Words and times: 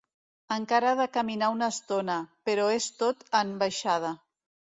Encara 0.53 0.87
ha 0.93 0.97
de 0.99 1.05
caminar 1.17 1.49
una 1.55 1.67
estona, 1.73 2.15
però 2.51 2.65
és 2.79 2.89
tot 3.03 3.23
en 3.43 3.53
baixada. 3.63 4.13